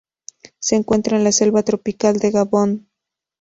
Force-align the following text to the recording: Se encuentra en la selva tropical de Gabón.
Se 0.57 0.75
encuentra 0.75 1.15
en 1.15 1.23
la 1.23 1.31
selva 1.31 1.61
tropical 1.61 2.17
de 2.17 2.31
Gabón. 2.31 2.89